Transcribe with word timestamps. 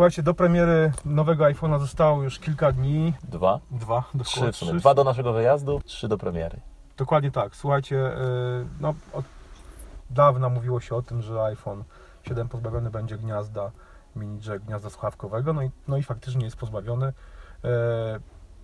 Słuchajcie, 0.00 0.22
do 0.22 0.34
premiery 0.34 0.92
nowego 1.04 1.44
iPhone'a 1.44 1.78
zostało 1.78 2.22
już 2.22 2.38
kilka 2.38 2.72
dni. 2.72 3.14
Dwa? 3.28 3.60
Dwa, 3.70 4.04
Trzy 4.24 4.34
dokładnie. 4.34 4.52
w 4.52 4.56
sumie. 4.56 4.80
Dwa 4.80 4.94
do 4.94 5.04
naszego 5.04 5.32
wyjazdu, 5.32 5.80
trzy 5.84 6.08
do 6.08 6.18
premiery. 6.18 6.60
Dokładnie 6.96 7.30
tak. 7.30 7.56
Słuchajcie, 7.56 7.96
yy, 7.96 8.66
no 8.80 8.94
od 9.12 9.24
dawna 10.10 10.48
mówiło 10.48 10.80
się 10.80 10.94
o 10.94 11.02
tym, 11.02 11.22
że 11.22 11.42
iPhone 11.42 11.84
7 12.22 12.48
pozbawiony 12.48 12.90
będzie 12.90 13.18
gniazda 13.18 13.70
mini 14.16 14.38
jack, 14.46 14.64
gniazda 14.64 14.90
słuchawkowego, 14.90 15.52
no 15.52 15.62
i, 15.62 15.70
no 15.88 15.96
i 15.96 16.02
faktycznie 16.02 16.44
jest 16.44 16.56
pozbawiony. 16.56 17.12
Yy, 17.64 17.70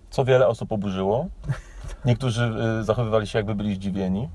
Co 0.09 0.25
wiele 0.25 0.47
osób 0.47 0.71
oburzyło. 0.71 1.27
Niektórzy 2.05 2.51
y, 2.79 2.83
zachowywali 2.83 3.27
się 3.27 3.39
jakby 3.39 3.55
byli 3.55 3.75
zdziwieni. 3.75 4.29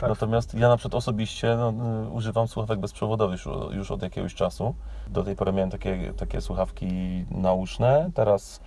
Tak, 0.00 0.08
Natomiast 0.08 0.54
ja 0.54 0.68
na 0.68 0.76
przykład 0.76 0.94
osobiście 0.94 1.56
no, 1.56 1.72
y, 2.06 2.08
używam 2.08 2.48
słuchawek 2.48 2.80
bezprzewodowych 2.80 3.46
już, 3.46 3.74
już 3.74 3.90
od 3.90 4.02
jakiegoś 4.02 4.34
czasu. 4.34 4.74
Do 5.08 5.24
tej 5.24 5.36
pory 5.36 5.52
miałem 5.52 5.70
takie, 5.70 6.12
takie 6.16 6.40
słuchawki 6.40 7.24
nauszne. 7.30 8.10
Teraz 8.14 8.60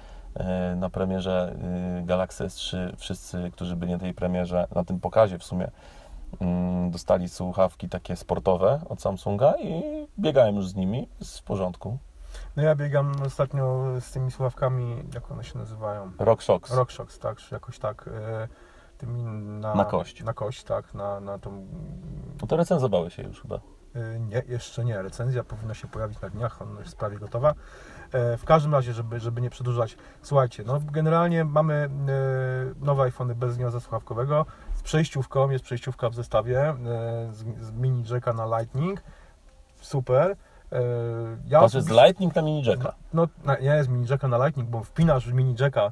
y, 0.74 0.76
na 0.76 0.90
premierze 0.90 1.56
y, 2.02 2.06
Galaxy 2.06 2.44
S3 2.44 2.78
wszyscy, 2.98 3.52
którzy 3.52 3.76
byli 3.76 3.92
na 3.92 4.00
tej 4.00 4.14
premierze, 4.14 4.68
na 4.76 4.84
tym 4.84 5.00
pokazie 5.00 5.40
w 5.40 5.44
sumie, 5.44 5.72
mm, 6.42 6.92
dostali 6.92 7.30
słuchawki 7.30 7.90
takie 7.90 8.16
sportowe 8.16 8.82
od 8.90 9.02
Samsunga 9.02 9.54
i 9.60 9.84
biegałem 10.20 10.56
już 10.56 10.68
z 10.68 10.76
nimi, 10.76 11.08
jest 11.20 11.40
w 11.40 11.44
porządku. 11.44 11.98
no 12.56 12.64
ja 12.64 12.76
biegam 12.76 13.12
ostatnio 13.26 13.84
z 14.00 14.12
tymi 14.12 14.32
słuchawkami, 14.32 15.04
jak 15.14 15.32
one 15.32 15.44
się 15.44 15.60
nazywają? 15.60 16.12
RockShox. 16.20 16.72
RockShox, 16.72 17.20
tak, 17.20 17.52
jakoś 17.52 17.80
tak. 17.80 18.10
yy, 18.40 18.73
tymi 19.06 19.24
na, 19.24 19.76
Na 19.76 19.86
kość. 19.86 20.24
Na 20.24 20.34
kość, 20.34 20.64
tak, 20.64 20.94
na, 20.94 21.20
na 21.20 21.40
tą 21.40 21.68
No 22.42 22.48
to 22.48 22.58
recenzowały 22.58 23.12
się 23.12 23.24
już 23.24 23.42
chyba. 23.42 23.56
Y, 23.96 24.20
Nie, 24.20 24.44
jeszcze 24.48 24.86
nie. 24.86 25.02
Recenzja 25.02 25.44
powinna 25.44 25.74
się 25.74 25.88
pojawić 25.88 26.22
na 26.22 26.30
dniach, 26.30 26.62
ona 26.62 26.80
jest 26.80 26.98
prawie 26.98 27.18
gotowa. 27.18 27.54
E, 28.12 28.38
W 28.38 28.46
każdym 28.46 28.74
razie, 28.74 28.94
żeby, 28.94 29.20
żeby 29.20 29.42
nie 29.42 29.50
przedłużać, 29.50 29.98
słuchajcie, 30.22 30.64
no 30.66 30.80
generalnie 30.92 31.46
mamy 31.46 31.74
e, 31.74 31.90
nowe 32.86 33.04
iPhony 33.04 33.36
bez 33.36 33.58
gniazda 33.58 33.80
słuchawkowego, 33.80 34.46
z 34.76 34.82
przejściówką, 34.82 35.50
jest 35.50 35.64
przejściówka 35.66 36.10
w 36.10 36.16
zestawie, 36.16 36.60
e, 36.62 36.76
z, 37.32 37.66
z 37.66 37.72
mini 37.72 38.04
jacka 38.10 38.34
na 38.34 38.58
Lightning, 38.60 39.02
super. 39.82 40.36
Ja 41.46 41.60
To 41.60 41.66
jest 41.66 41.76
osobiście- 41.76 42.04
Lightning 42.06 42.36
na 42.36 42.42
mini 42.42 42.64
jacka. 42.64 42.96
no, 43.14 43.28
nie 43.62 43.68
jest 43.76 43.90
mini 43.90 44.06
jacka 44.10 44.28
na 44.28 44.38
Lightning, 44.46 44.70
bo 44.70 44.84
wpinasz 44.84 45.28
mini 45.28 45.56
jacka 45.60 45.92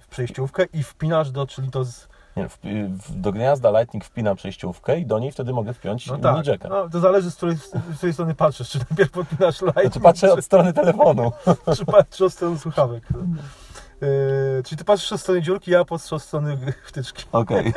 w 0.00 0.08
przejściówkę 0.08 0.64
i 0.72 0.82
wpinasz 0.82 1.30
do, 1.30 1.46
czyli 1.46 1.70
to 1.70 1.84
z, 1.84 2.08
Nie, 2.36 2.48
w, 2.48 2.58
w, 2.88 3.20
do 3.20 3.32
gniazda 3.32 3.70
Lightning 3.70 4.04
wpina 4.04 4.34
przejściówkę 4.34 4.98
i 4.98 5.06
do 5.06 5.18
niej 5.18 5.32
wtedy 5.32 5.52
mogę 5.52 5.74
wpiąć 5.74 6.06
no 6.06 6.18
tak, 6.18 6.46
jacka. 6.46 6.68
no, 6.68 6.88
to 6.88 7.00
zależy 7.00 7.30
z 7.30 7.36
której, 7.36 7.56
z 7.56 7.96
której 7.96 8.12
strony 8.12 8.34
patrzysz, 8.34 8.70
czy 8.70 8.78
najpierw 8.78 9.10
podpinasz 9.10 9.60
Lightning, 9.60 9.92
Znaczy 9.92 10.00
patrzę 10.00 10.32
od 10.32 10.44
strony 10.44 10.72
telefonu. 10.72 11.32
czy 11.76 11.84
patrzysz 11.84 12.20
od 12.20 12.32
strony 12.32 12.58
słuchawek. 12.58 13.04
Yy, 14.00 14.62
czyli 14.64 14.78
ty 14.78 14.84
patrzysz 14.84 15.12
od 15.12 15.20
strony 15.20 15.42
dziurki, 15.42 15.70
ja 15.70 15.84
patrzę 15.84 16.16
od 16.16 16.22
strony 16.22 16.72
wtyczki. 16.84 17.24
Okej. 17.32 17.72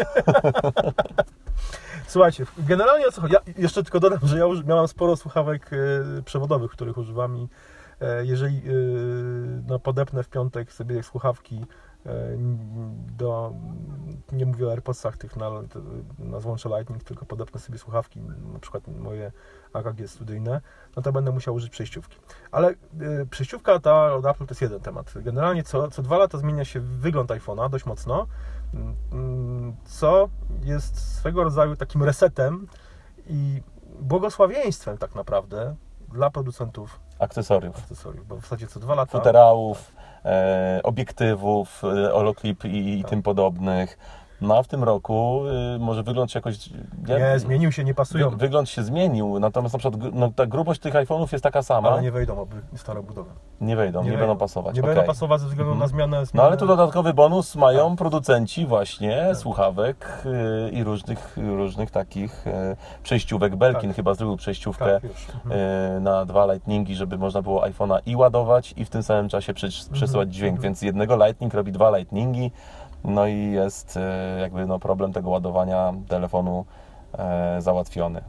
Słuchajcie, 2.08 2.46
generalnie 2.58 3.08
o 3.08 3.12
co 3.12 3.22
chodzi? 3.22 3.34
Ja 3.34 3.40
jeszcze 3.58 3.84
tylko 3.84 4.00
dodam, 4.00 4.20
że 4.24 4.38
ja 4.38 4.46
już 4.46 4.66
miałam 4.66 4.88
sporo 4.88 5.16
słuchawek 5.16 5.70
yy, 6.16 6.24
przewodowych, 6.24 6.72
których 6.72 6.98
używam 6.98 7.38
i 7.38 7.42
yy, 7.42 8.08
jeżeli 8.24 8.62
no, 9.68 9.80
podepnę 9.80 10.24
w 10.24 10.30
piątek 10.30 10.74
sobie 10.74 11.04
słuchawki 11.04 11.66
do, 13.18 13.54
nie 14.32 14.46
mówię 14.46 14.68
o 14.68 14.72
AirPodsach 14.72 15.18
tych 15.18 15.36
na, 15.36 15.52
na 16.20 16.40
złącze 16.40 16.70
Lightning, 16.70 17.04
tylko 17.04 17.26
podepnę 17.26 17.60
sobie 17.60 17.78
słuchawki, 17.78 18.20
na 18.54 18.60
przykład 18.60 18.88
moje 18.88 19.32
AKG 19.74 20.08
studyjne, 20.08 20.62
no 20.96 21.02
to 21.02 21.12
będę 21.12 21.32
musiał 21.32 21.56
użyć 21.56 21.70
przejściówki. 21.70 22.18
Ale 22.52 22.70
y, 22.72 22.76
przejściówka 23.30 23.80
ta 23.80 24.14
od 24.14 24.26
Apple 24.26 24.46
to 24.46 24.52
jest 24.52 24.62
jeden 24.62 24.80
temat. 24.80 25.14
Generalnie 25.16 25.64
co, 25.64 25.92
co 25.92 26.02
dwa 26.02 26.18
lata 26.18 26.38
zmienia 26.38 26.66
się 26.66 26.80
wygląd 26.80 27.30
iPhone'a 27.30 27.70
dość 27.70 27.86
mocno, 27.86 28.28
co 29.86 30.30
jest 30.64 31.16
swego 31.16 31.44
rodzaju 31.44 31.76
takim 31.76 32.04
resetem 32.04 32.68
i 33.28 33.62
błogosławieństwem 34.00 34.98
tak 34.98 35.16
naprawdę 35.16 35.76
dla 36.14 36.30
producentów 36.30 37.00
Akcesoriów. 37.20 37.78
akcesoriów, 37.78 38.28
bo 38.28 38.36
w 38.38 38.42
zasadzie 38.42 38.68
co 38.68 38.80
dwa 38.80 38.96
lata... 38.96 39.18
Futerałów, 39.18 39.92
e, 40.26 40.80
obiektywów, 40.84 41.82
e, 41.84 42.10
holoclip 42.12 42.66
i, 42.66 43.00
i 43.00 43.02
Tak. 43.02 43.10
tym 43.10 43.22
podobnych. 43.24 43.98
No 44.42 44.58
a 44.58 44.64
w 44.64 44.68
tym 44.68 44.84
roku 44.84 45.42
y, 45.76 45.80
może 45.80 46.04
wygląd 46.04 46.32
się 46.32 46.38
jakoś... 46.38 46.70
ja- 47.08 47.20
Nie, 47.34 47.40
zmienił 47.40 47.72
się, 47.72 47.84
nie 47.84 47.94
pasują, 47.94 48.30
Wy, 48.30 48.38
wygląd 48.38 48.70
się 48.70 48.84
zmienił, 48.84 49.40
natomiast 49.40 49.74
na 49.74 49.80
przykład 49.80 50.14
no, 50.14 50.32
ta 50.36 50.46
grubość 50.46 50.80
tych 50.82 50.94
iPhone'ów 50.94 51.28
jest 51.32 51.44
taka 51.44 51.64
sama. 51.64 51.90
ale 51.90 52.02
nie 52.02 52.12
wejdą 52.12 52.40
oby 52.40 52.56
stare 52.76 53.04
budowy. 53.04 53.30
Nie 53.62 53.76
wejdą, 53.76 54.04
nie, 54.04 54.18
będą 54.18 54.38
pasować. 54.38 54.76
Nie 54.76 54.82
okej. 54.82 54.96
będą 54.96 55.08
pasować 55.08 55.42
ze 55.42 55.48
względu 55.48 55.72
Mhm. 55.72 55.80
na 55.92 55.96
zmianę... 55.98 56.20
No 56.20 56.26
zmianę... 56.26 56.48
ale 56.48 56.58
tu 56.58 56.68
dodatkowy 56.68 57.14
bonus 57.14 57.56
mają 57.56 57.90
Tak. 57.90 57.98
producenci 57.98 58.66
właśnie 58.66 59.26
Tak. 59.28 59.38
słuchawek 59.38 60.24
y, 60.26 60.70
i 60.72 60.84
różnych, 60.84 61.38
różnych 61.38 61.92
takich 61.92 62.48
y, 62.48 62.52
przejściówek. 63.04 63.56
Belkin 63.56 63.90
Tak. 63.90 63.96
chyba 63.96 64.14
zrobił 64.14 64.38
przejściówkę 64.38 64.86
Tak, 64.86 65.04
już. 65.04 65.28
Mhm. 65.46 65.62
y, 65.98 66.00
na 66.00 66.26
dwa 66.26 66.46
Lightningi, 66.54 66.96
żeby 66.96 67.18
można 67.18 67.42
było 67.42 67.62
iPhone'a 67.62 68.00
i 68.06 68.16
ładować 68.16 68.74
i 68.78 68.86
w 68.86 68.90
tym 68.90 69.04
samym 69.04 69.30
czasie 69.30 69.54
przecież- 69.54 69.86
przesyłać 69.94 70.34
dźwięk, 70.34 70.52
mhm. 70.56 70.64
więc 70.64 70.82
jednego 70.82 71.26
Lightning 71.26 71.54
robi 71.54 71.72
dwa 71.72 71.98
Lightningi. 71.98 72.52
No 73.04 73.28
i 73.28 73.52
jest 73.52 73.98
y, 73.98 74.00
jakby 74.42 74.66
no, 74.66 74.80
problem 74.80 75.14
tego 75.14 75.30
ładowania 75.30 75.94
telefonu 76.08 76.66
e, 77.18 77.62
załatwiony. 77.62 78.22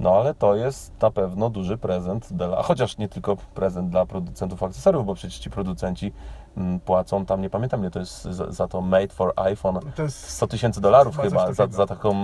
No 0.00 0.14
ale 0.16 0.34
to 0.34 0.54
jest 0.54 1.02
na 1.02 1.10
pewno 1.10 1.50
duży 1.50 1.78
prezent, 1.78 2.32
dla, 2.32 2.62
chociaż 2.62 2.98
nie 2.98 3.08
tylko 3.08 3.36
prezent 3.36 3.90
dla 3.90 4.06
producentów 4.06 4.62
akcesoriów, 4.62 5.06
bo 5.06 5.14
przecież 5.14 5.38
ci 5.38 5.50
producenci 5.50 6.12
mm, 6.56 6.80
płacą 6.80 7.26
tam, 7.26 7.40
nie 7.40 7.50
pamiętam 7.50 7.80
ile 7.80 7.90
to 7.90 7.98
jest 7.98 8.24
za, 8.24 8.52
za 8.52 8.68
to 8.68 8.80
Made 8.80 9.08
for 9.08 9.32
iPhone, 9.36 9.80
To 9.96 10.02
jest 10.02 10.30
100 10.30 10.46
tysięcy 10.46 10.80
dolarów 10.80 11.16
Chyba 11.16 11.52
za, 11.52 11.66
za, 11.66 11.86
taką, 11.86 12.14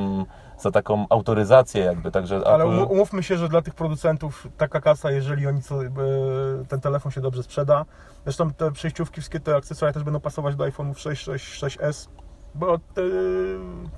za 0.59 0.71
taką 0.71 1.07
autoryzację 1.11 1.85
jakby, 1.85 2.11
także 2.11 2.41
Ale 2.47 2.65
Apple- 2.65 2.79
um- 2.79 2.91
umówmy 2.91 3.23
się, 3.23 3.37
że 3.37 3.49
dla 3.49 3.63
tych 3.63 3.75
producentów 3.75 4.49
taka 4.57 4.81
kasa, 4.81 5.11
jeżeli 5.11 5.47
oni 5.47 5.63
co, 5.63 5.85
e, 5.85 5.89
ten 6.69 6.81
telefon 6.81 7.13
się 7.13 7.21
dobrze 7.21 7.43
sprzeda. 7.43 7.85
Zresztą 8.25 8.53
te 8.53 8.73
przejściówki, 8.73 9.15
wszystkie 9.21 9.41
te 9.41 9.57
akcesoria 9.57 9.93
też 9.93 10.03
będą 10.03 10.21
pasować 10.21 10.57
do 10.57 10.65
iPhone'ów 10.65 10.99
6, 10.99 11.25
6, 11.25 11.63
6S, 11.63 12.09
bo 12.55 12.79
te, 12.79 13.03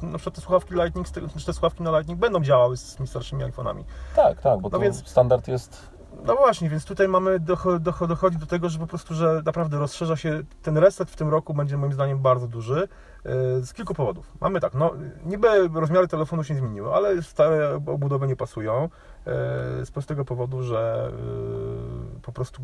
na 0.02 0.18
przykład 0.18 0.34
te 0.34 0.40
słuchawki 0.40 0.74
Lightning, 0.74 1.08
te, 1.08 1.20
te 1.46 1.52
słuchawki 1.52 1.82
na 1.82 1.90
Lightning 1.90 2.20
będą 2.20 2.40
działały 2.40 2.76
z 2.76 2.94
tymi 2.94 3.08
starszymi 3.08 3.44
iPhone'ami. 3.44 3.84
tak, 4.16 4.40
tak, 4.40 4.60
bo 4.60 4.68
No 4.68 4.78
więc- 4.78 5.08
standard 5.08 5.48
jest 5.48 5.94
No 6.26 6.36
właśnie, 6.36 6.68
więc 6.68 6.84
tutaj 6.84 7.08
mamy, 7.08 7.40
docho- 7.40 7.78
docho- 7.78 8.06
dochodzi 8.06 8.36
do 8.38 8.46
tego, 8.46 8.68
że 8.68 8.78
po 8.78 8.86
prostu, 8.86 9.14
że 9.14 9.42
naprawdę 9.44 9.78
rozszerza 9.78 10.16
się, 10.16 10.42
ten 10.62 10.78
reset 10.78 11.10
w 11.10 11.16
tym 11.16 11.28
roku 11.28 11.54
będzie 11.54 11.76
moim 11.76 11.92
zdaniem 11.92 12.18
bardzo 12.18 12.48
duży, 12.48 12.88
e, 13.24 13.62
z 13.62 13.72
kilku 13.72 13.94
powodów. 13.94 14.32
Mamy 14.40 14.60
tak, 14.60 14.74
no 14.74 14.90
niby 15.26 15.68
rozmiary 15.74 16.08
telefonu 16.08 16.44
się 16.44 16.54
zmieniły, 16.54 16.94
ale 16.94 17.22
stare 17.22 17.74
obudowy 17.86 18.26
nie 18.26 18.36
pasują, 18.36 18.84
e, 18.84 18.88
z 19.86 19.90
prostego 19.90 20.24
powodu, 20.24 20.62
że 20.62 21.10
e, 22.16 22.20
po 22.22 22.32
prostu 22.32 22.62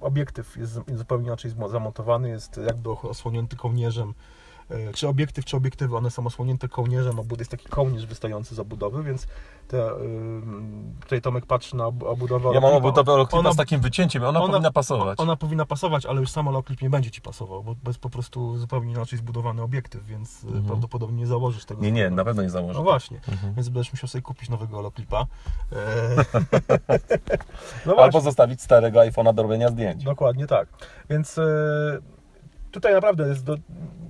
obiektyw 0.00 0.56
jest 0.56 0.80
zupełnie 0.94 1.26
inaczej 1.26 1.50
zamontowany, 1.68 2.28
jest 2.28 2.56
jakby 2.66 2.90
osłonięty 2.90 3.56
kołnierzem, 3.56 4.14
czy 4.94 5.08
obiektyw, 5.08 5.44
czy 5.44 5.56
obiektywy, 5.56 5.96
one 5.96 6.10
są 6.10 6.26
osłonięte 6.26 6.68
kołnierzem, 6.68 7.18
obud 7.18 7.38
jest 7.38 7.50
taki 7.50 7.68
kołnierz 7.68 8.06
wystający 8.06 8.54
z 8.54 8.58
obudowy, 8.58 9.02
więc 9.02 9.26
te, 9.68 9.90
ym, 9.92 10.94
tutaj 11.00 11.20
Tomek 11.22 11.46
patrzy 11.46 11.76
na 11.76 11.86
ob- 11.86 12.02
obudowę. 12.02 12.50
Ja 12.54 12.60
mam 12.60 12.74
obudowę 12.74 13.12
Oloklipa 13.12 13.52
z 13.52 13.56
takim 13.56 13.80
wycięciem, 13.80 14.22
ona, 14.24 14.40
ona- 14.42 14.52
powinna 14.52 14.70
pasować. 14.70 15.20
Ona 15.20 15.36
powinna 15.36 15.66
pasować, 15.66 16.06
ale 16.06 16.20
już 16.20 16.30
sam 16.30 16.48
Oloklip 16.48 16.82
nie 16.82 16.90
będzie 16.90 17.10
Ci 17.10 17.20
pasował, 17.20 17.62
bo 17.64 17.74
jest 17.86 17.98
po 18.00 18.10
prostu 18.10 18.58
zupełnie 18.58 18.92
inaczej 18.92 19.18
zbudowany 19.18 19.62
obiektyw, 19.62 20.04
więc 20.04 20.44
y, 20.44 20.46
Mhm. 20.46 20.64
prawdopodobnie 20.64 21.16
nie 21.18 21.26
założysz 21.26 21.64
tego. 21.64 21.82
Nie, 21.82 21.92
nie, 21.92 22.10
na 22.10 22.24
pewno 22.24 22.42
nie 22.42 22.50
założę. 22.50 22.78
No 22.78 22.82
właśnie, 22.82 23.16
Mhm. 23.28 23.54
więc 23.54 23.68
będziesz 23.68 23.92
musiał 23.92 24.08
sobie 24.08 24.22
kupić 24.22 24.48
nowego 24.48 24.78
Oloklipa. 24.78 25.26
No 27.86 27.96
Albo 27.96 28.20
zostawić 28.20 28.62
starego 28.62 29.00
iPhone'a 29.00 29.34
do 29.34 29.42
robienia 29.42 29.68
zdjęć. 29.68 30.04
dokładnie 30.04 30.46
tak. 30.46 30.68
Więc 31.10 31.38
e, 31.38 31.42
tutaj 32.70 32.92
naprawdę 32.92 33.28
jest 33.28 33.44
do, 33.44 33.56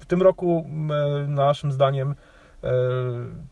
w 0.00 0.06
tym 0.06 0.22
roku 0.22 0.66
e, 1.24 1.26
naszym 1.26 1.72
zdaniem 1.72 2.14
e, 2.64 2.70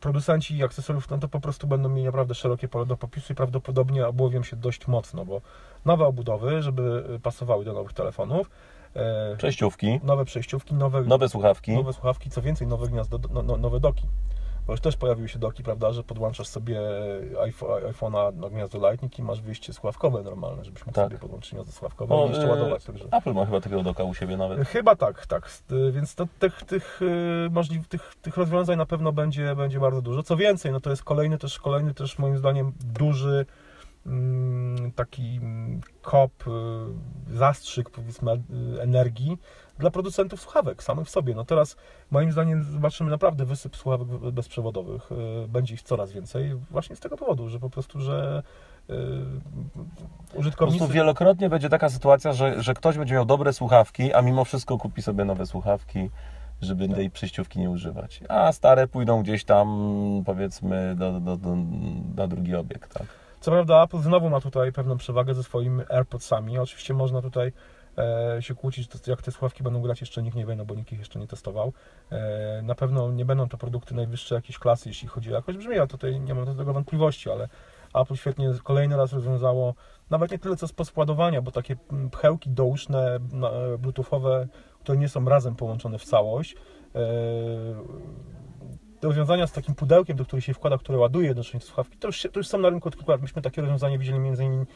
producenci 0.01 0.65
akcesoriów 0.65 1.11
no 1.11 1.19
to 1.19 1.29
po 1.29 1.41
prostu 1.41 1.67
będą 1.67 1.89
mieli 1.89 2.05
naprawdę 2.05 2.35
szerokie 2.35 2.69
pole 2.69 2.87
do 2.87 2.97
popisu 2.97 3.33
i 3.33 3.37
prawdopodobnie 3.37 4.07
obłowią 4.07 4.43
się 4.43 4.57
dość 4.57 4.87
mocno, 4.87 5.25
bo 5.25 5.41
nowe 5.85 6.07
obudowy, 6.07 6.63
żeby 6.63 7.05
pasowały 7.23 7.65
do 7.65 7.73
nowych 7.73 7.93
telefonów, 7.93 8.51
e, 8.95 9.37
Przejściówki, 9.37 10.01
nowe 10.05 10.25
przejściówki, 10.25 10.75
nowe, 10.75 11.03
nowe 11.03 11.29
słuchawki. 11.29 11.73
nowe 11.75 11.93
słuchawki, 11.93 12.31
co 12.31 12.43
więcej, 12.43 12.67
nowe 12.67 12.89
gniazdo, 12.89 13.19
no, 13.33 13.43
no, 13.43 13.57
nowe 13.57 13.81
doki. 13.81 14.03
Bo 14.69 14.73
już 14.73 14.81
też 14.81 14.97
pojawiły 14.97 15.29
się 15.29 15.39
doki, 15.39 15.63
prawda, 15.63 15.93
że 15.93 16.03
podłączasz 16.03 16.49
sobie 16.49 16.81
iPhone- 17.35 17.93
iPhone'a 17.93 18.37
na 18.37 18.51
gniazdo 18.51 18.79
Lightning 18.91 19.19
i 19.19 19.23
masz 19.23 19.41
wyjście 19.41 19.73
słuchawkowe 19.73 20.23
normalne, 20.23 20.65
żebyś 20.65 20.87
mógł 20.87 20.95
Tak. 20.95 21.09
sobie 21.09 21.19
podłączyć 21.19 21.53
gniazdo 21.55 21.73
słuchawkowe 21.73 22.15
O, 22.15 22.27
i 22.27 22.29
jeszcze 22.29 22.45
e, 22.47 22.51
ładować. 22.51 22.85
Także. 22.85 23.05
Apple 23.11 23.33
ma 23.33 23.47
chyba 23.47 23.61
takiego 23.61 23.83
doka 23.83 24.05
u 24.05 24.15
siebie 24.15 24.37
nawet. 24.37 24.69
Chyba 24.69 24.97
tak, 24.97 25.27
tak. 25.27 25.51
Y, 25.73 25.93
Więc 25.93 26.15
to, 26.15 26.27
tych, 26.39 26.63
tych, 26.65 27.03
y, 27.03 27.51
możliw, 27.51 27.89
tych, 27.89 28.15
tych 28.23 28.37
rozwiązań 28.37 28.79
na 28.79 28.87
pewno 28.87 29.13
będzie, 29.13 29.57
będzie 29.57 29.81
bardzo 29.81 30.03
dużo. 30.03 30.23
Co 30.23 30.37
więcej, 30.37 30.73
no 30.73 30.81
to 30.81 30.91
jest 30.91 31.05
kolejny 31.05 31.39
też, 31.39 31.59
kolejny 31.59 31.95
też 31.95 32.19
moim 32.19 32.39
zdaniem 32.39 32.73
duży 32.81 33.47
taki 34.95 35.37
mm, 35.43 35.81
kop, 36.03 36.33
y, 36.47 37.35
zastrzyk 37.37 37.91
powiedzmy 37.91 38.33
y, 38.33 38.83
energii 38.83 39.39
dla 39.79 39.91
producentów 39.91 40.41
słuchawek 40.41 40.83
samych 40.83 41.07
w 41.07 41.11
sobie. 41.11 41.35
No 41.35 41.45
teraz 41.45 41.77
moim 42.11 42.33
zdaniem 42.33 42.63
zobaczymy 42.65 43.11
naprawdę 43.11 43.45
wysyp 43.45 43.77
słuchawek 43.77 44.09
be- 44.09 44.33
bezprzewodowych. 44.33 45.13
Y, 45.45 45.49
Będzie 45.49 45.75
ich 45.75 45.83
coraz 45.83 46.13
więcej 46.13 46.55
właśnie 46.71 46.97
z 46.97 47.01
tego 47.01 47.17
powodu, 47.17 47.49
że 47.49 47.59
po 47.61 47.71
prostu, 47.71 48.01
że 48.01 48.43
y, 48.91 48.95
Po 50.33 50.39
użytkownicy... 50.39 50.79
prostu 50.79 50.95
wielokrotnie 50.95 51.49
będzie 51.51 51.69
taka 51.69 51.89
sytuacja, 51.89 52.33
że, 52.33 52.63
że 52.63 52.75
ktoś 52.75 52.99
będzie 52.99 53.15
miał 53.15 53.25
dobre 53.25 53.53
słuchawki, 53.53 54.13
a 54.15 54.23
mimo 54.23 54.45
wszystko 54.45 54.79
kupi 54.79 55.03
sobie 55.03 55.25
nowe 55.25 55.47
słuchawki, 55.47 56.11
żeby 56.61 56.89
tej 56.89 57.11
przejściówki 57.11 57.59
nie 57.61 57.71
używać. 57.71 58.21
A 58.29 58.53
stare 58.53 58.87
pójdą 58.89 59.23
gdzieś 59.23 59.45
tam, 59.45 59.69
powiedzmy, 60.27 60.95
do, 60.97 61.21
do, 61.21 61.37
do, 61.37 61.57
na 62.17 62.27
drugi 62.27 62.55
obiekt. 62.55 62.95
Tak? 62.95 63.07
Co 63.41 63.51
prawda 63.51 63.85
Apple 63.85 63.99
znowu 63.99 64.31
ma 64.31 64.41
tutaj 64.41 64.73
pewną 64.73 64.97
przewagę 64.97 65.35
ze 65.35 65.43
swoimi 65.43 65.83
AirPodsami. 65.89 66.59
Oczywiście 66.59 66.95
można 66.95 67.23
tutaj 67.23 67.53
e, 67.99 68.43
się 68.43 68.55
kłócić, 68.55 68.89
jak 69.07 69.23
te 69.23 69.33
słuchawki 69.33 69.63
będą 69.63 69.83
grać, 69.83 70.01
jeszcze 70.01 70.23
nikt 70.23 70.37
nie 70.37 70.47
wie, 70.47 70.57
no 70.57 70.65
bo 70.65 70.75
nikt 70.75 70.93
ich 70.93 70.99
jeszcze 70.99 71.19
nie 71.19 71.27
testował. 71.27 71.73
E, 72.11 72.63
na 72.63 72.75
pewno 72.75 73.13
nie 73.13 73.25
będą 73.25 73.49
to 73.49 73.59
produkty 73.59 73.95
najwyższej 73.95 74.37
jakiejś 74.37 74.59
klasy, 74.59 74.89
jeśli 74.89 75.09
chodzi 75.09 75.33
o 75.33 75.35
jakość 75.35 75.59
brzmienia, 75.59 75.87
tutaj 75.87 76.21
nie 76.21 76.35
mam 76.35 76.45
do 76.45 76.55
tego 76.55 76.73
wątpliwości, 76.73 77.31
ale 77.31 77.49
Apple 77.95 78.15
świetnie 78.15 78.53
kolejny 78.65 78.97
raz 78.97 79.13
rozwiązało, 79.13 79.75
nawet 80.11 80.31
nie 80.31 80.39
tyle 80.39 80.57
co 80.57 80.69
sposób 80.69 80.99
ładowania, 80.99 81.43
bo 81.43 81.51
takie 81.51 81.77
mm, 81.93 82.11
pchełki 82.11 82.51
douszne, 82.51 83.17
e, 83.17 83.79
bluetoothowe, 83.79 84.49
które 84.81 84.99
nie 84.99 85.09
są 85.09 85.25
razem 85.25 85.57
połączone 85.57 85.99
w 85.99 86.05
całość, 86.05 86.57
e, 88.99 89.01
do 89.01 89.09
rozwiązania 89.09 89.47
z 89.47 89.53
takim 89.53 89.75
pudełkiem, 89.75 90.17
do 90.17 90.25
którego 90.25 90.41
się 90.41 90.55
wkłada, 90.55 90.79
które 90.79 90.99
ładuje 90.99 91.27
jednocześnie 91.27 91.61
słuchawki, 91.61 91.99
to 91.99 92.09
już, 92.09 92.17
się, 92.17 92.29
to 92.29 92.41
już 92.41 92.49
są 92.49 92.59
na 92.59 92.69
rynku 92.71 92.89
od 92.89 92.97
kilku 92.97 93.11
lat. 93.11 93.23
Myśmy 93.23 93.43
takie 93.43 93.61
rozwiązanie 93.63 93.99
widzieli 93.99 94.19
między 94.19 94.45
innymi 94.45 94.67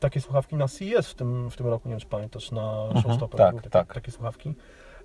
takie 0.00 0.20
słuchawki 0.20 0.56
na 0.56 0.68
CES 0.68 1.08
w 1.08 1.14
tym, 1.14 1.50
w 1.50 1.56
tym 1.56 1.66
roku, 1.66 1.88
nie 1.88 1.92
wiem 1.92 2.00
czy 2.00 2.06
pamiętasz, 2.06 2.50
na 2.50 2.82
Mhm, 2.82 3.02
Showstopper 3.02 3.38
tak, 3.38 3.50
były 3.50 3.62
takie, 3.62 3.70
tak. 3.70 3.94
takie 3.94 4.10
słuchawki. 4.12 4.54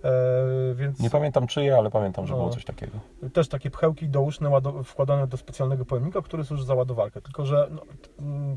E, 0.03 0.75
więc 0.75 0.99
Nie 0.99 1.09
pamiętam 1.09 1.47
czyje, 1.47 1.77
ale 1.77 1.89
pamiętam, 1.89 2.27
że 2.27 2.33
No. 2.33 2.39
było 2.39 2.49
coś 2.49 2.65
takiego. 2.65 2.99
też 3.33 3.47
takie 3.47 3.71
pchełki 3.71 4.09
douszne 4.09 4.51
wkładane 4.83 5.27
do 5.27 5.37
specjalnego 5.37 5.85
pojemnika, 5.85 6.21
który 6.21 6.43
służy 6.43 6.65
za 6.65 6.75
ładowarkę. 6.75 7.21
Tylko, 7.21 7.45
że 7.45 7.67
no, 7.71 7.81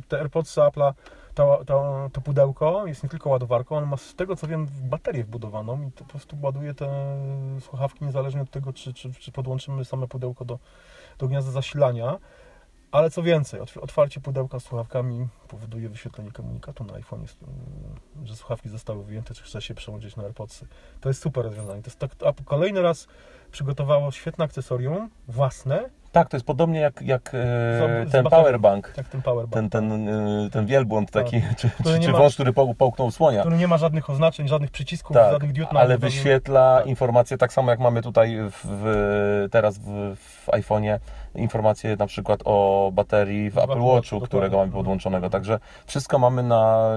te 0.08 0.18
AirPods 0.18 0.56
Apple'a, 0.56 0.92
to, 1.34 1.62
to, 1.66 2.08
to 2.12 2.20
pudełko 2.20 2.86
jest 2.86 3.02
nie 3.02 3.08
tylko 3.08 3.30
ładowarką, 3.30 3.76
on 3.76 3.86
ma 3.86 3.96
z 3.96 4.14
tego 4.14 4.36
co 4.36 4.46
wiem 4.46 4.66
baterię 4.82 5.24
wbudowaną 5.24 5.82
i 5.82 5.92
to 5.92 6.04
po 6.04 6.10
prostu 6.10 6.36
ładuje 6.42 6.74
te 6.74 7.16
słuchawki 7.60 8.04
niezależnie 8.04 8.42
od 8.42 8.50
tego, 8.50 8.72
czy, 8.72 8.94
czy, 8.94 9.12
czy 9.12 9.32
podłączymy 9.32 9.84
same 9.84 10.08
pudełko 10.08 10.44
do, 10.44 10.58
do 11.18 11.28
gniazda 11.28 11.50
zasilania. 11.50 12.18
Ale 12.92 13.10
co 13.10 13.22
więcej, 13.22 13.60
otw- 13.60 13.78
otwarcie 13.78 14.20
pudełka 14.20 14.60
z 14.60 14.64
słuchawkami 14.64 15.28
powoduje 15.48 15.88
wyświetlenie 15.88 16.32
komunikatu 16.32 16.84
na 16.84 16.94
iPhone, 16.94 17.26
że 18.24 18.36
słuchawki 18.36 18.68
zostały 18.68 19.04
wyjęte, 19.04 19.34
czy 19.34 19.42
chce 19.42 19.62
się 19.62 19.74
przełączyć 19.74 20.16
na 20.16 20.22
AirPodsy. 20.22 20.66
To 21.00 21.08
jest 21.08 21.22
super 21.22 21.44
rozwiązanie. 21.44 21.82
To 21.82 21.90
jest 21.90 21.98
tak, 21.98 22.10
Apple 22.22 22.44
kolejny 22.44 22.82
raz 22.82 23.08
przygotowało 23.52 24.10
świetne 24.10 24.44
akcesorium, 24.44 25.10
własne, 25.28 25.90
Tak, 26.12 26.28
to 26.28 26.36
jest 26.36 26.46
podobnie 26.46 26.80
jak, 26.80 27.02
jak 27.02 27.28
e, 27.28 28.06
Z- 28.06 28.12
ten 28.12 28.24
powerbank. 28.24 28.94
jak 28.96 29.08
ten 29.08 29.22
powerbank, 29.22 29.54
Ten, 29.54 29.70
ten, 29.70 30.08
e, 30.46 30.50
ten 30.50 30.66
wielbłąd 30.66 31.10
taki, 31.10 31.42
czy, 31.58 31.70
Który 31.70 31.98
czy, 31.98 32.04
czy 32.06 32.12
ma- 32.12 32.18
wąż, 32.18 32.34
który 32.34 32.52
po- 32.52 32.74
połknął 32.74 33.10
słonia. 33.10 33.40
który 33.40 33.56
nie 33.56 33.68
ma 33.68 33.78
żadnych 33.78 34.10
oznaczeń, 34.10 34.48
żadnych 34.48 34.70
przycisków, 34.70 35.14
Tak, 35.16 35.32
żadnych 35.32 35.52
diod. 35.52 35.68
ale 35.74 35.98
wyświetla 35.98 36.76
tak. 36.78 36.86
informacje 36.86 37.38
tak 37.38 37.52
samo 37.52 37.70
jak 37.70 37.80
mamy 37.80 38.02
tutaj 38.02 38.38
w, 38.64 39.48
teraz 39.50 39.78
w, 39.78 40.16
w 40.16 40.46
iPhone'ie 40.48 40.98
informacje 41.34 41.96
na 41.96 42.06
przykład 42.06 42.40
o 42.44 42.90
baterii 42.94 43.50
w 43.50 43.58
Apple 43.58 43.68
Watchu, 43.68 43.86
Watchu, 43.86 44.20
którego 44.20 44.56
mamy 44.56 44.72
podłączonego. 44.72 45.30
Także 45.30 45.58
wszystko 45.86 46.18
mamy 46.18 46.42
na, 46.42 46.90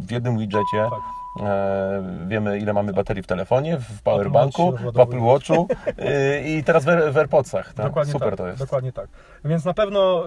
w 0.00 0.10
jednym 0.10 0.38
widgetie. 0.38 0.86
Tak. 0.90 1.00
E, 1.40 2.02
wiemy 2.26 2.58
ile 2.58 2.72
mamy 2.72 2.92
baterii 2.92 3.22
w 3.22 3.26
telefonie, 3.26 3.78
w 3.78 4.02
powerbanku, 4.02 4.72
w 4.72 5.00
Apple 5.00 5.20
Watchu 5.20 5.68
e, 5.98 6.42
i 6.42 6.64
teraz 6.64 6.84
w, 6.84 6.86
Air- 6.86 7.12
w 7.12 7.18
AirPodsach. 7.18 7.74
Tak? 7.74 7.86
Dokładnie 7.86 8.12
Super 8.12 8.28
tak, 8.28 8.38
to 8.38 8.46
jest. 8.46 8.58
Dokładnie 8.58 8.92
tak. 8.92 9.08
Więc 9.44 9.64
na 9.64 9.74
pewno 9.74 10.24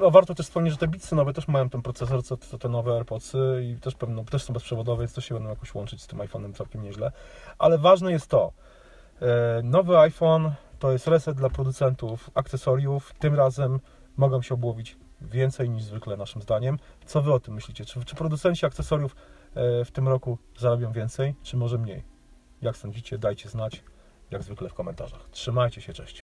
yy, 0.00 0.10
warto 0.10 0.34
też 0.34 0.46
wspomnieć, 0.46 0.72
że 0.72 0.78
te 0.78 0.88
Beatsy 0.88 1.14
nowe 1.14 1.32
też 1.32 1.48
mają 1.48 1.70
ten 1.70 1.82
procesor, 1.82 2.24
co, 2.24 2.36
co 2.36 2.58
te 2.58 2.68
nowe 2.68 2.92
AirPodsy 2.92 3.38
i 3.62 3.76
też 3.80 3.94
pewno 3.94 4.24
też 4.24 4.44
są 4.44 4.52
bezprzewodowe, 4.52 5.02
więc 5.02 5.14
też 5.14 5.24
się 5.24 5.34
będą 5.34 5.50
jakoś 5.50 5.74
łączyć 5.74 6.02
z 6.02 6.06
tym 6.06 6.18
iPhone'em 6.18 6.54
całkiem 6.54 6.82
nieźle. 6.82 7.12
Ale 7.58 7.78
ważne 7.78 8.12
jest 8.12 8.26
to, 8.26 8.52
yy, 9.20 9.28
nowy 9.62 9.98
iPhone 9.98 10.52
to 10.78 10.92
jest 10.92 11.08
reset 11.08 11.36
dla 11.36 11.50
producentów 11.50 12.30
akcesoriów. 12.34 13.14
Tym 13.18 13.34
razem 13.34 13.80
mogą 14.16 14.42
się 14.42 14.54
obłowić 14.54 14.96
więcej 15.20 15.70
niż 15.70 15.82
zwykle 15.82 16.16
naszym 16.16 16.42
zdaniem. 16.42 16.78
Co 17.06 17.22
Wy 17.22 17.32
o 17.32 17.40
tym 17.40 17.54
myślicie? 17.54 17.84
Czy, 17.84 18.04
czy 18.04 18.14
producenci 18.14 18.66
akcesoriów 18.66 19.16
w 19.84 19.90
tym 19.92 20.08
roku 20.08 20.38
zarobią 20.58 20.92
więcej, 20.92 21.34
czy 21.42 21.56
może 21.56 21.78
mniej? 21.78 22.02
Jak 22.62 22.76
sądzicie? 22.76 23.18
Dajcie 23.18 23.48
znać, 23.48 23.82
jak 24.30 24.42
zwykle 24.42 24.68
w 24.68 24.74
komentarzach. 24.74 25.28
Trzymajcie 25.30 25.80
się, 25.80 25.92
cześć. 25.92 26.20